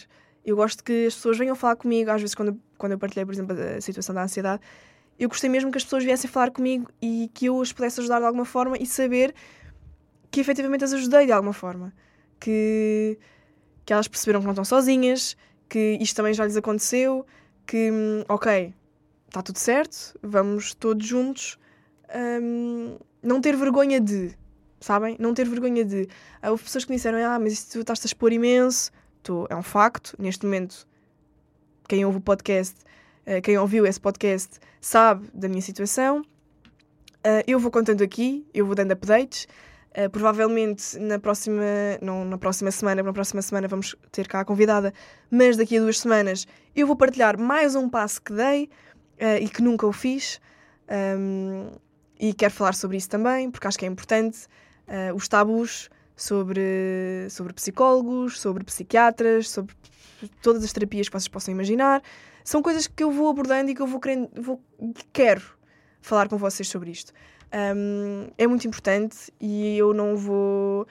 [0.49, 3.33] Eu gosto que as pessoas venham falar comigo, às vezes quando, quando eu partilhei, por
[3.33, 4.61] exemplo, a situação da ansiedade,
[5.19, 8.19] eu gostei mesmo que as pessoas viessem falar comigo e que eu as pudesse ajudar
[8.19, 9.35] de alguma forma e saber
[10.31, 11.93] que efetivamente as ajudei de alguma forma.
[12.39, 13.19] Que,
[13.85, 17.25] que elas perceberam que não estão sozinhas, que isto também já lhes aconteceu,
[17.67, 18.73] que, hum, ok,
[19.27, 21.59] está tudo certo, vamos todos juntos
[22.41, 24.35] hum, não ter vergonha de,
[24.79, 25.15] sabem?
[25.19, 26.07] Não ter vergonha de.
[26.41, 28.91] Houve pessoas que me disseram, ah, mas isso tu estás a expor imenso.
[29.29, 30.87] Tô, é um facto, neste momento,
[31.87, 32.77] quem ouve o podcast,
[33.27, 36.23] eh, quem ouviu esse podcast, sabe da minha situação.
[37.23, 39.47] Ah, eu vou contando aqui, eu vou dando updates.
[39.95, 41.61] Uh, provavelmente na próxima,
[42.01, 44.91] não na próxima semana, na próxima semana vamos ter cá a convidada,
[45.29, 48.67] mas daqui a duas semanas eu vou partilhar mais um passo que dei
[49.41, 50.41] e que nunca o fiz.
[50.89, 51.69] Um,
[52.19, 54.47] e quero falar sobre isso também, porque acho que é importante.
[55.13, 55.87] Os tabus
[56.19, 59.73] sobre, sobre psicólogos, sobre psiquiatras, sobre
[60.41, 62.03] todas as terapias que vocês possam imaginar.
[62.43, 64.61] São coisas que eu vou abordando e que eu vou querendo, vou,
[65.13, 65.41] quero
[66.01, 67.13] falar com vocês sobre isto.
[67.53, 70.85] Um, é muito importante e eu não vou.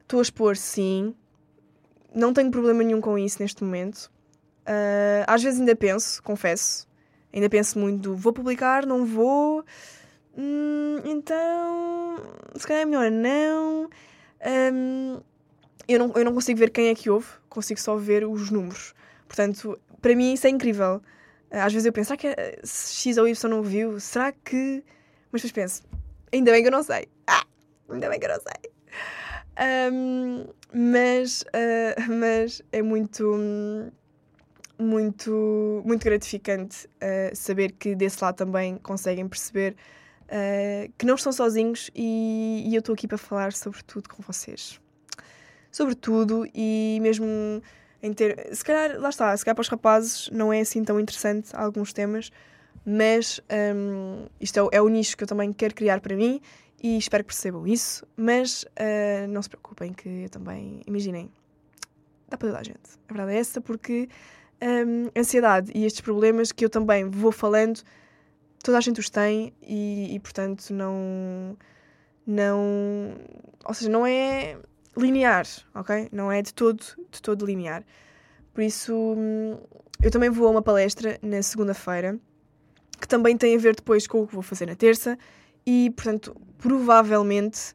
[0.00, 1.14] Estou a expor, sim.
[2.14, 4.10] Não tenho problema nenhum com isso neste momento.
[4.62, 6.88] Uh, às vezes ainda penso, confesso.
[7.32, 9.64] Ainda penso muito: vou publicar, não vou.
[10.36, 12.16] Hum, então.
[12.56, 13.90] Se calhar é melhor não.
[14.44, 15.20] Um,
[15.88, 16.12] eu não.
[16.14, 18.94] Eu não consigo ver quem é que houve, consigo só ver os números.
[19.26, 21.02] Portanto, para mim isso é incrível.
[21.50, 22.28] Às vezes eu penso: será que
[22.64, 23.98] X ou Y não viu?
[24.00, 24.84] Será que.
[25.32, 25.82] Mas depois penso:
[26.32, 27.08] ainda bem que eu não sei.
[27.26, 27.44] Ah,
[27.88, 28.70] ainda bem que eu não sei.
[29.92, 33.36] Um, mas, uh, mas é muito,
[34.78, 39.76] muito, muito gratificante uh, saber que desse lado também conseguem perceber
[40.30, 44.22] uh, que não estão sozinhos e, e eu estou aqui para falar sobre tudo com
[44.22, 44.80] vocês.
[45.70, 47.26] Sobre tudo e mesmo
[48.02, 48.54] em ter.
[48.54, 51.92] Se calhar, lá está, se calhar para os rapazes não é assim tão interessante alguns
[51.92, 52.30] temas,
[52.84, 53.40] mas
[53.74, 56.40] um, isto é, é o nicho que eu também quero criar para mim
[56.82, 61.30] e espero que percebam isso, mas uh, não se preocupem que eu também, imaginem,
[62.28, 62.98] dá para toda a gente.
[63.08, 64.08] A verdade é essa, porque
[64.62, 67.82] um, ansiedade e estes problemas que eu também vou falando,
[68.62, 71.56] toda a gente os tem e, e portanto não,
[72.26, 73.14] não,
[73.64, 74.58] ou seja, não é
[74.96, 76.08] linear, ok?
[76.12, 77.84] Não é de todo, de todo linear.
[78.52, 79.58] Por isso, hum,
[80.02, 82.18] eu também vou a uma palestra na segunda-feira,
[83.00, 85.18] que também tem a ver depois com o que vou fazer na terça
[85.66, 87.74] e, portanto, provavelmente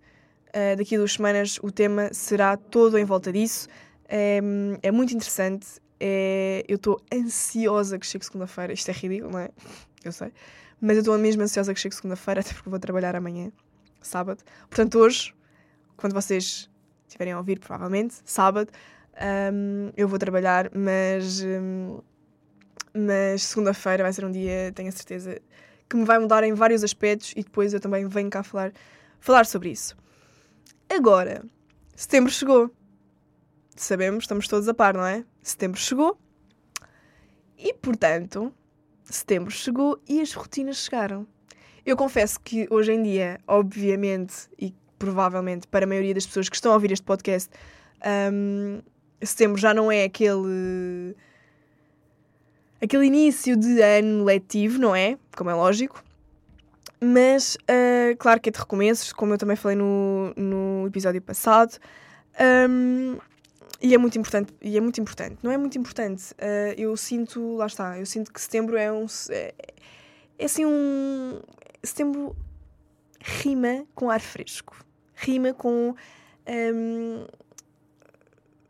[0.49, 3.67] uh, daqui a duas semanas o tema será todo em volta disso.
[4.07, 4.39] É,
[4.83, 5.67] é muito interessante.
[5.99, 8.73] É, eu estou ansiosa que chegue segunda-feira.
[8.73, 9.49] Isto é ridículo, não é?
[10.03, 10.31] Eu sei.
[10.79, 13.51] Mas eu estou mesmo ansiosa que chegue segunda-feira, até porque vou trabalhar amanhã,
[14.01, 14.43] sábado.
[14.69, 15.33] Portanto, hoje,
[15.97, 16.69] quando vocês
[17.07, 18.71] estiverem a ouvir, provavelmente, sábado,
[19.53, 21.99] um, eu vou trabalhar, mas, um,
[22.93, 25.41] mas segunda-feira vai ser um dia, tenho a certeza,
[25.89, 28.73] que me vai mudar em vários aspectos e depois eu também venho cá falar,
[29.19, 29.95] falar sobre isso.
[30.89, 31.43] Agora,
[31.95, 32.71] setembro chegou.
[33.75, 35.25] Sabemos, estamos todos a par, não é?
[35.41, 36.17] Setembro chegou
[37.57, 38.53] e, portanto,
[39.05, 41.27] setembro chegou e as rotinas chegaram.
[41.85, 46.55] Eu confesso que hoje em dia, obviamente, e provavelmente para a maioria das pessoas que
[46.55, 47.49] estão a ouvir este podcast,
[48.33, 48.81] um,
[49.21, 51.15] setembro já não é aquele
[52.81, 55.17] aquele início de ano letivo, não é?
[55.35, 56.03] Como é lógico.
[56.99, 61.77] Mas, uh, claro que é de recomeços, como eu também falei no, no episódio passado.
[62.69, 63.17] Um,
[63.81, 65.37] e é muito importante, e é muito importante.
[65.43, 66.31] Não é muito importante.
[66.33, 69.05] Uh, eu sinto, lá está, eu sinto que setembro é um.
[69.29, 69.53] É,
[70.39, 71.41] é assim um.
[71.83, 72.35] Setembro
[73.21, 74.75] rima com ar fresco.
[75.13, 75.95] Rima com.
[76.47, 77.25] Um,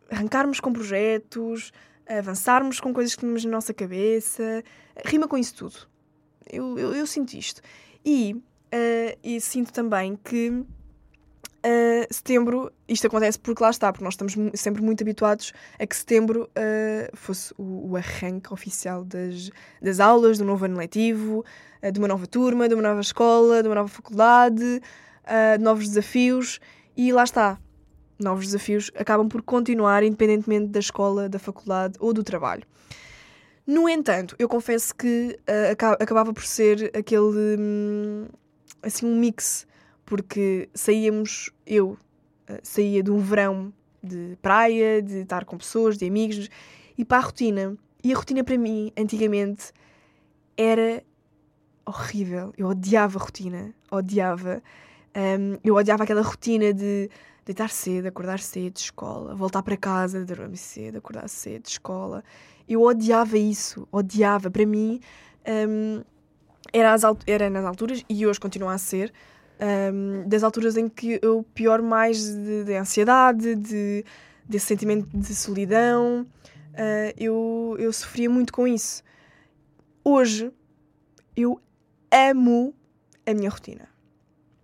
[0.10, 1.72] arrancarmos com projetos,
[2.08, 4.64] avançarmos com coisas que temos na nossa cabeça.
[5.04, 5.88] Rima com isso tudo.
[6.52, 7.62] Eu, eu, eu sinto isto.
[8.04, 10.64] E, uh, e sinto também que
[11.66, 15.96] uh, setembro, isto acontece porque lá está, porque nós estamos sempre muito habituados a que
[15.96, 19.50] setembro uh, fosse o, o, arranque oficial das,
[19.82, 21.44] das aulas, do novo ano letivo,
[21.92, 24.82] de uma nova turma, de uma nova escola, de uma nova faculdade,
[25.58, 26.60] de novos desafios.
[26.98, 27.60] E lá está,
[28.20, 32.64] novos desafios acabam por continuar independentemente da escola, da faculdade ou do trabalho.
[33.68, 38.28] No entanto, eu confesso que uh, acabava por ser aquele hum,
[38.84, 39.66] assim um mix,
[40.06, 41.98] porque saíamos, eu
[42.50, 46.50] uh, saía de um verão de praia, de estar com pessoas, de amigos,
[46.98, 47.76] e para a rotina.
[48.04, 49.74] E a rotina para mim, antigamente,
[50.56, 51.04] era
[51.86, 52.54] horrível.
[52.58, 54.62] Eu odiava a rotina, odiava.
[55.16, 57.10] Um, eu odiava aquela rotina de
[57.46, 62.24] deitar cedo, acordar cedo, escola, voltar para casa, dormir cedo, acordar cedo, escola.
[62.68, 64.50] Eu odiava isso, odiava.
[64.50, 65.00] Para mim,
[65.68, 66.04] um,
[66.74, 66.96] era,
[67.28, 69.14] era nas alturas, e hoje continua a ser,
[69.60, 74.06] um, das alturas em que eu pior mais de, de ansiedade, de,
[74.48, 76.28] desse sentimento de solidão.
[76.74, 79.04] Uh, eu, eu sofria muito com isso.
[80.04, 80.52] Hoje,
[81.36, 81.60] eu
[82.12, 82.74] amo
[83.26, 83.90] a minha rotina.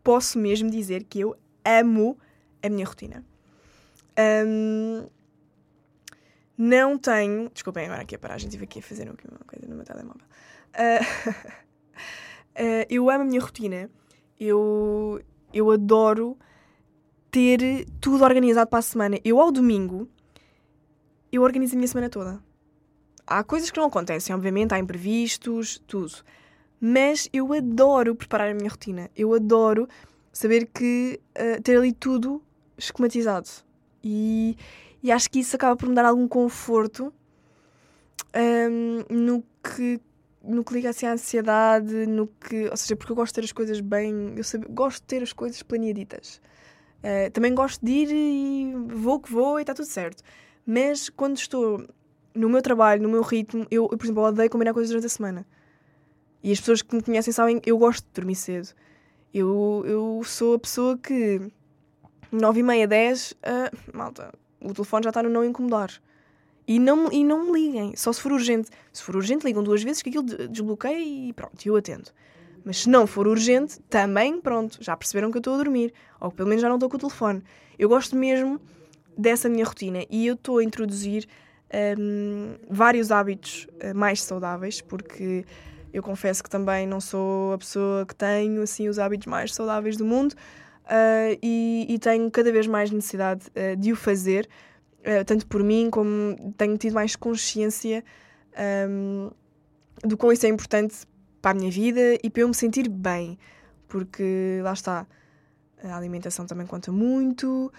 [0.04, 2.18] Posso mesmo dizer que eu amo
[2.62, 3.24] a minha rotina.
[4.46, 5.08] Um,
[6.58, 7.50] não tenho.
[7.50, 9.16] Desculpem agora aqui a paragem, estive aqui a fazer uma
[9.48, 10.22] coisa no meu telemóvel.
[10.76, 13.90] Uh, uh, eu amo a minha rotina.
[14.44, 15.22] Eu,
[15.54, 16.36] eu adoro
[17.30, 19.20] ter tudo organizado para a semana.
[19.24, 20.10] Eu, ao domingo,
[21.32, 22.42] eu organizo a minha semana toda.
[23.28, 26.24] Há coisas que não acontecem, obviamente, há imprevistos, tudo.
[26.80, 29.12] Mas eu adoro preparar a minha rotina.
[29.16, 29.88] Eu adoro
[30.34, 32.42] saber que uh, ter ali tudo
[32.76, 33.48] esquematizado.
[34.04, 34.58] E,
[35.04, 37.14] e acho que isso acaba por me dar algum conforto
[38.36, 40.02] hum, no que
[40.44, 43.46] no que liga assim à ansiedade, no que, ou seja, porque eu gosto de ter
[43.46, 46.42] as coisas bem, eu sabe, gosto de ter as coisas planeaditas.
[47.00, 50.24] Uh, também gosto de ir e vou que vou e está tudo certo.
[50.66, 51.86] Mas quando estou
[52.34, 55.10] no meu trabalho, no meu ritmo, eu, eu por exemplo, odeio combinar coisas durante a
[55.10, 55.46] semana.
[56.44, 58.70] E as pessoas que me conhecem sabem eu gosto de dormir cedo.
[59.34, 61.42] Eu, eu sou a pessoa que
[62.32, 65.92] 9 e meia, 10, uh, malta, o telefone já está no não incomodar.
[66.68, 68.70] E não, e não me liguem, só se for urgente.
[68.94, 72.12] Se for urgente, ligam duas vezes que aquilo desbloqueia e pronto, eu atendo.
[72.64, 75.94] Mas se não for urgente, também, pronto, já perceberam que eu estou a dormir.
[76.20, 77.44] Ou pelo menos já não estou com o telefone.
[77.78, 78.62] Eu gosto mesmo
[79.18, 81.28] dessa minha rotina e eu estou a introduzir
[81.98, 85.46] um, vários hábitos uh, mais saudáveis, porque
[85.94, 89.98] eu confesso que também não sou a pessoa que tenho assim os hábitos mais saudáveis
[89.98, 94.48] do mundo uh, e, e, tenho cada vez mais necessidade uh, de o fazer,
[95.26, 98.04] tanto por mim como tenho tido mais consciência
[98.88, 99.32] um,
[100.04, 101.08] do quão isso é importante
[101.42, 103.38] para a minha vida e para eu me sentir bem,
[103.88, 105.08] porque lá está,
[105.84, 107.72] a alimentação também conta muito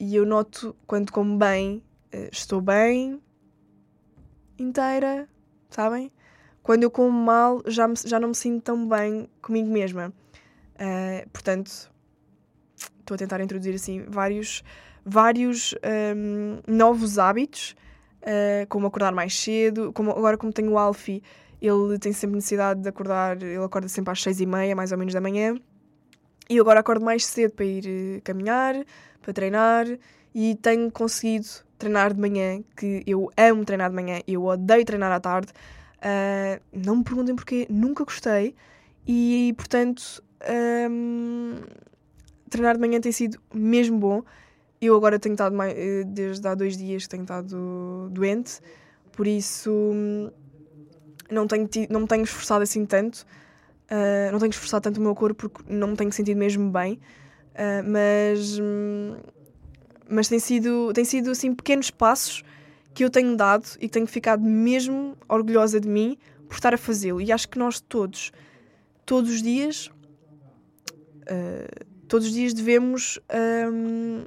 [0.00, 1.82] e eu noto quando como bem
[2.14, 3.20] uh, estou bem,
[4.58, 5.28] inteira,
[5.70, 6.10] sabem?
[6.62, 10.12] Quando eu como mal, já, me, já não me sinto tão bem comigo mesma.
[10.74, 11.90] Uh, portanto,
[13.00, 14.62] estou a tentar introduzir assim vários,
[15.08, 15.74] vários
[16.16, 17.74] um, novos hábitos,
[18.22, 19.92] uh, como acordar mais cedo.
[19.92, 21.22] Como, agora, como tenho o Alfie,
[21.60, 24.98] ele tem sempre necessidade de acordar, ele acorda sempre às seis e meia, mais ou
[24.98, 25.56] menos da manhã.
[26.48, 28.74] E eu agora acordo mais cedo para ir caminhar,
[29.20, 29.86] para treinar,
[30.34, 31.46] e tenho conseguido
[31.78, 35.52] treinar de manhã, que eu amo treinar de manhã, eu odeio treinar à tarde.
[35.98, 38.54] Uh, não me perguntem porquê, nunca gostei.
[39.06, 40.22] E, portanto,
[40.90, 41.56] um,
[42.48, 44.22] treinar de manhã tem sido mesmo bom.
[44.80, 48.60] Eu agora tenho estado, mais, eh, desde há dois dias tenho estado doente,
[49.12, 49.92] por isso
[51.30, 53.26] não, tenho não me tenho esforçado assim tanto.
[53.90, 57.00] Uh, não tenho esforçado tanto o meu corpo porque não me tenho sentido mesmo bem.
[57.54, 59.16] Uh, mas hum,
[60.08, 62.42] mas tem sido, tem sido assim pequenos passos
[62.94, 66.16] que eu tenho dado e tenho ficado mesmo orgulhosa de mim
[66.48, 67.20] por estar a fazê-lo.
[67.20, 68.32] E acho que nós todos,
[69.04, 69.90] todos os dias,
[71.24, 73.20] uh, todos os dias devemos
[73.70, 74.24] um,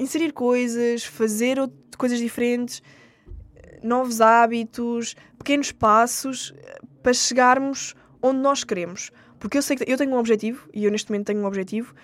[0.00, 1.58] inserir coisas, fazer
[1.96, 2.82] coisas diferentes,
[3.82, 6.54] novos hábitos, pequenos passos
[7.02, 9.10] para chegarmos onde nós queremos.
[9.38, 11.94] Porque eu sei que eu tenho um objetivo, e eu neste momento tenho um objetivo,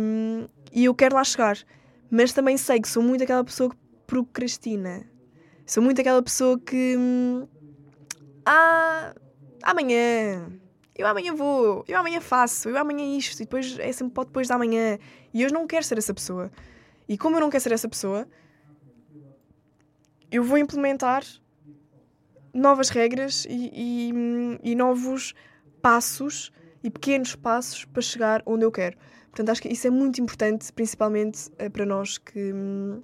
[0.00, 1.58] um, e eu quero lá chegar.
[2.10, 5.04] Mas também sei que sou muito aquela pessoa que procrastina.
[5.66, 6.96] Sou muito aquela pessoa que.
[6.96, 7.46] Hum,
[8.44, 9.14] ah,
[9.62, 10.50] amanhã.
[10.96, 11.84] Eu amanhã vou.
[11.86, 12.70] Eu amanhã faço.
[12.70, 13.40] Eu amanhã isto.
[13.40, 14.98] E depois é sempre para depois da manhã.
[15.32, 16.50] E eu não quero ser essa pessoa.
[17.08, 18.28] E como eu não quero ser essa pessoa,
[20.30, 21.24] eu vou implementar
[22.52, 25.34] novas regras e, e, e novos
[25.80, 28.96] passos e pequenos passos para chegar onde eu quero.
[29.30, 33.02] Portanto, acho que isso é muito importante, principalmente uh, para nós que, hum,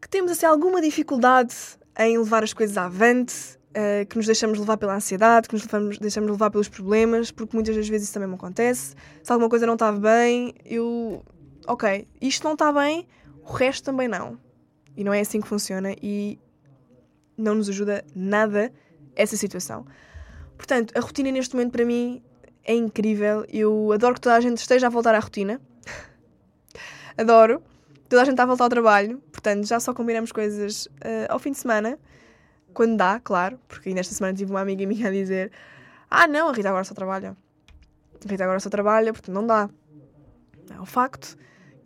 [0.00, 1.54] que temos assim, alguma dificuldade
[1.98, 5.98] em levar as coisas avante, uh, que nos deixamos levar pela ansiedade, que nos levamos,
[5.98, 8.94] deixamos levar pelos problemas, porque muitas das vezes isso também me acontece.
[9.22, 11.24] Se alguma coisa não está bem, eu.
[11.66, 13.06] Ok, isto não está bem,
[13.42, 14.38] o resto também não.
[14.96, 16.38] E não é assim que funciona e
[17.36, 18.72] não nos ajuda nada
[19.14, 19.86] essa situação.
[20.56, 22.22] Portanto, a rotina neste momento para mim
[22.64, 23.44] é incrível.
[23.48, 25.60] Eu adoro que toda a gente esteja a voltar à rotina.
[27.16, 27.62] adoro.
[28.08, 29.18] Toda a gente está a voltar ao trabalho.
[29.32, 31.98] Portanto, já só combinamos coisas uh, ao fim de semana.
[32.72, 33.58] Quando dá, claro.
[33.68, 35.52] Porque nesta semana tive uma amiga minha a dizer:
[36.10, 37.36] Ah, não, a Rita agora só trabalha.
[38.24, 39.68] A Rita agora só trabalha, portanto não dá.
[40.70, 41.36] É um facto.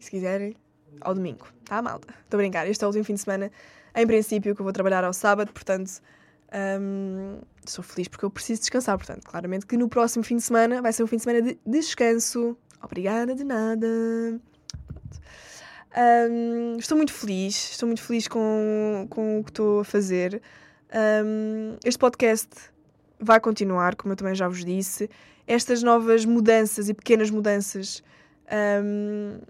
[0.00, 0.56] Se quiserem,
[1.00, 1.46] ao domingo.
[1.64, 2.12] Tá, malta?
[2.24, 2.66] Estou a brincar.
[2.66, 3.50] Este é o último fim de semana.
[3.94, 6.00] Em princípio, que eu vou trabalhar ao sábado, portanto
[6.52, 10.82] um, sou feliz porque eu preciso descansar, portanto, claramente que no próximo fim de semana
[10.82, 12.56] vai ser um fim de semana de descanso.
[12.82, 13.86] Obrigada de nada.
[15.96, 20.42] Um, estou muito feliz, estou muito feliz com, com o que estou a fazer.
[21.24, 22.48] Um, este podcast
[23.18, 25.08] vai continuar, como eu também já vos disse.
[25.46, 28.02] Estas novas mudanças e pequenas mudanças
[28.82, 29.40] um,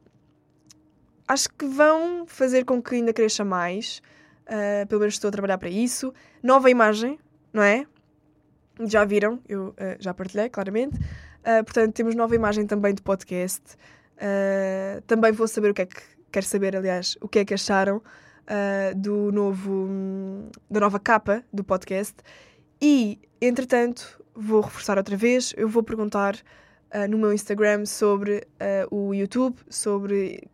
[1.30, 4.02] acho que vão fazer com que ainda cresça mais.
[4.46, 6.12] Uh, pelo menos estou a trabalhar para isso.
[6.42, 7.20] Nova imagem,
[7.52, 7.86] não é?
[8.80, 10.96] Já viram, eu uh, já partilhei, claramente.
[10.96, 13.62] Uh, portanto, temos nova imagem também do podcast.
[15.06, 16.02] também vou saber o que é que.
[16.32, 18.02] Quero saber, aliás, o que é que acharam
[18.96, 20.50] do novo.
[20.68, 22.16] da nova capa do podcast.
[22.82, 25.54] E, entretanto, vou reforçar outra vez.
[25.56, 26.36] Eu vou perguntar
[27.08, 28.46] no meu Instagram sobre
[28.90, 30.48] o YouTube, sobre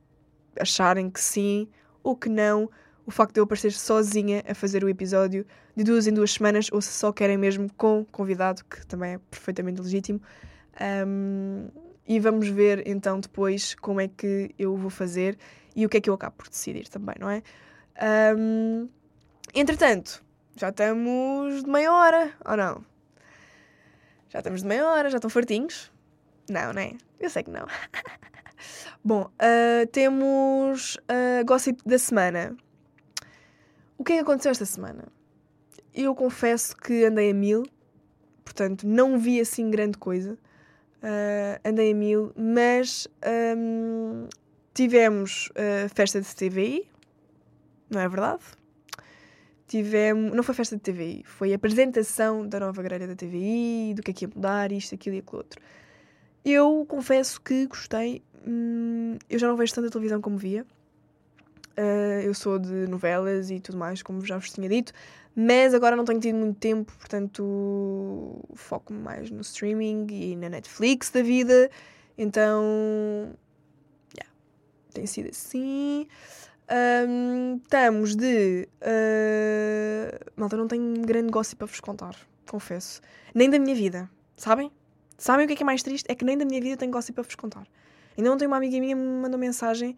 [0.61, 1.69] acharem que sim
[2.03, 2.71] ou que não,
[3.05, 6.69] o facto de eu aparecer sozinha a fazer o episódio de duas em duas semanas,
[6.73, 10.21] ou se só querem mesmo com convidado, que também é perfeitamente legítimo.
[11.07, 11.69] Um,
[12.07, 15.37] e vamos ver então depois como é que eu vou fazer
[15.75, 17.43] e o que é que eu acabo por decidir também, não é?
[18.37, 18.89] Um,
[19.55, 20.25] entretanto,
[20.57, 22.85] já estamos de meia hora, ou não?
[24.29, 25.93] Já estamos de meia hora, já estão fartinhos?
[26.49, 26.93] Não, não é?
[27.21, 27.67] Eu sei que não.
[29.05, 32.57] Bom, ah, temos a gossip da semana.
[33.99, 35.05] O que é que aconteceu esta semana?
[35.95, 37.65] Eu confesso que andei a mil,
[38.45, 40.39] portanto não vi assim grande coisa.
[41.03, 44.29] Ah, andei a mil, mas ahm,
[44.75, 46.89] tivemos a festa de TVI,
[47.89, 48.43] não é verdade?
[49.67, 54.11] Tivemos, não foi festa de TVI, foi apresentação da nova grelha da TVI, do que
[54.11, 55.61] é que ia mudar, isto, aquilo e aquilo outro.
[56.49, 58.23] Eu confesso que gostei.
[58.47, 60.65] hum, eu já não vejo tanta televisão como via.
[61.77, 64.93] Uh, eu sou de novelas e tudo mais, como já vos tinha dito,
[65.35, 71.11] mas agora não tenho tido muito tempo, portanto foco-me mais no streaming e na Netflix
[71.11, 71.69] da vida.
[72.17, 73.37] Então,
[74.17, 74.33] yeah,
[74.95, 76.07] tem sido assim.
[77.09, 78.69] Hum, estamos de.
[78.81, 82.15] Uh, malta, não tenho grande gossip para vos contar,
[82.49, 83.01] confesso.
[83.35, 84.71] Nem da minha vida, sabem?
[85.19, 86.07] Sabem o que é que é mais triste?
[86.09, 87.67] É que nem da minha vida tenho gossip para vos contar.
[88.17, 89.97] Ainda ontem uma amiga minha me mandou mensagem.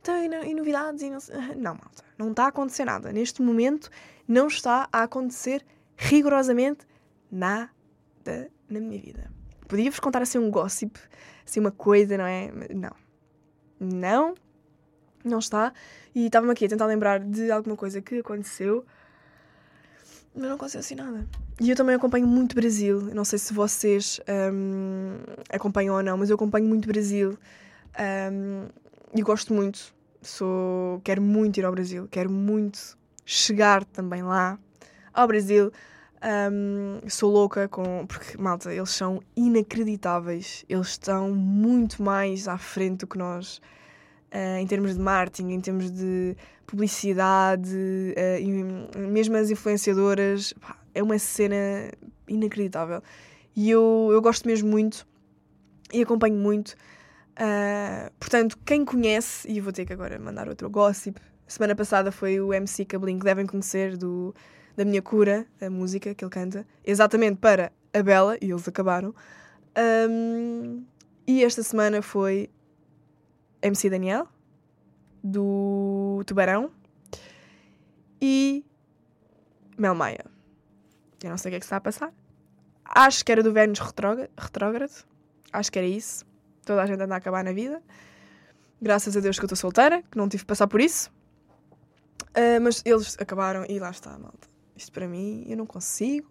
[0.00, 1.02] Então, e, no- novidades?
[1.02, 1.18] E não,
[1.56, 2.04] não, malta.
[2.18, 3.12] Não está a acontecer nada.
[3.12, 3.90] Neste momento,
[4.26, 5.64] não está a acontecer
[5.96, 6.86] rigorosamente
[7.30, 7.70] nada
[8.68, 9.30] na minha vida.
[9.68, 10.98] Podia-vos contar assim um gossip,
[11.46, 12.50] assim uma coisa, não é?
[12.74, 12.92] Não.
[13.78, 14.34] Não.
[15.24, 15.72] Não está.
[16.14, 18.84] E estava-me aqui a tentar lembrar de alguma coisa que aconteceu.
[20.34, 21.26] Mas não aconteceu assim nada.
[21.60, 23.08] E eu também acompanho muito Brasil.
[23.08, 24.20] Eu não sei se vocês
[24.52, 25.18] hum,
[25.50, 27.36] acompanham ou não, mas eu acompanho muito Brasil.
[28.32, 28.68] Hum,
[29.14, 29.92] e gosto muito.
[30.22, 32.08] Sou, quero muito ir ao Brasil.
[32.10, 34.58] Quero muito chegar também lá
[35.12, 35.72] ao Brasil.
[36.52, 38.06] Hum, sou louca com.
[38.06, 40.64] Porque, malta, eles são inacreditáveis.
[40.68, 43.60] Eles estão muito mais à frente do que nós.
[44.30, 46.36] eh, em termos de marketing, em termos de
[46.70, 47.76] publicidade,
[48.40, 51.90] e mesmo as influenciadoras, pá, é uma cena
[52.28, 53.02] inacreditável.
[53.56, 55.06] E eu, eu gosto mesmo muito
[55.92, 56.74] e acompanho muito.
[57.36, 61.20] Ah, portanto, quem conhece, e vou ter que agora mandar outro gossip.
[61.46, 64.34] Semana passada foi o MC Cabelinho, que devem conhecer, do,
[64.76, 69.12] da Minha Cura, a música que ele canta, exatamente para a Bela, e eles acabaram.
[69.74, 70.84] Ahm,
[71.26, 72.48] e esta semana foi
[73.62, 74.28] MC Daniel,
[75.22, 76.70] do Tubarão,
[78.20, 78.64] e
[79.78, 80.24] Mel Maia.
[81.22, 82.12] Eu não sei o que é que está a passar.
[82.84, 85.04] Acho que era do Vênus retrógra- retrógrado.
[85.52, 86.24] Acho que era isso.
[86.64, 87.82] Toda a gente anda a acabar na vida.
[88.80, 91.10] Graças a Deus que eu estou solteira, que não tive que passar por isso.
[92.34, 94.48] Ah, mas eles acabaram e lá está, malta.
[94.76, 96.30] Isto para mim, eu não consigo.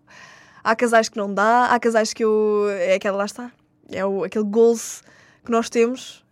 [0.64, 2.68] Há casais que não dá, há casais que eu.
[2.70, 3.52] É aquela, lá está.
[3.92, 5.04] É o, aquele goals
[5.46, 6.26] que nós temos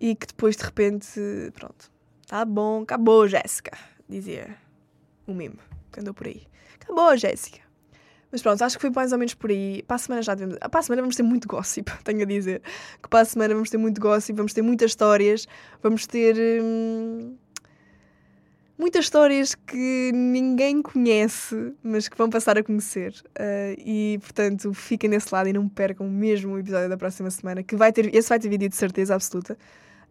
[0.00, 1.20] e que depois de repente.
[1.54, 1.90] Pronto.
[2.26, 3.76] Tá bom, acabou, Jéssica.
[4.08, 4.56] Dizia
[5.26, 5.58] o meme
[5.92, 6.42] que andou por aí.
[6.80, 7.66] Acabou, Jéssica.
[8.30, 9.82] Mas pronto, acho que foi mais ou menos por aí.
[9.86, 10.58] Para a semana já devemos.
[10.58, 12.62] Para a semana vamos ter muito gossip, tenho a dizer.
[13.02, 15.46] Que para a semana vamos ter muito gossip, vamos ter muitas histórias,
[15.82, 16.36] vamos ter.
[16.62, 17.36] hum,
[18.78, 23.14] muitas histórias que ninguém conhece, mas que vão passar a conhecer.
[23.38, 27.62] Ah, e portanto, fiquem nesse lado e não percam mesmo o episódio da próxima semana,
[27.62, 28.14] que vai ter.
[28.14, 29.56] Esse vai ter vídeo de certeza absoluta.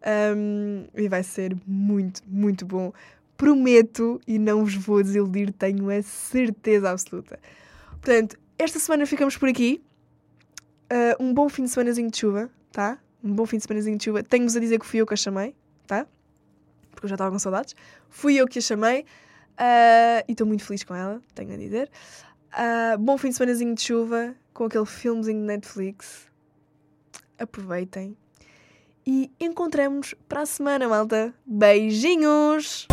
[0.06, 2.92] Um, e vai ser muito, muito bom.
[3.36, 7.40] Prometo e não vos vou desiludir, tenho a certeza absoluta.
[7.90, 9.82] Portanto, esta semana ficamos por aqui.
[10.90, 12.98] Uh, um bom fim de semanazinho de chuva, tá?
[13.22, 14.22] Um bom fim de semanazinho de chuva.
[14.22, 16.06] Tenho-vos a dizer que fui eu que a chamei, tá?
[16.92, 17.74] Porque eu já estava com saudades.
[18.08, 21.90] Fui eu que a chamei uh, e estou muito feliz com ela, tenho a dizer.
[22.52, 26.30] Uh, bom fim de semanazinho de chuva com aquele filmezinho de Netflix.
[27.38, 28.16] Aproveitem.
[29.08, 31.32] E encontramos para a semana, malta.
[31.46, 32.88] Beijinhos!